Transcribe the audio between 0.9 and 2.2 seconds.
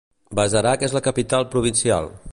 la capital provincial.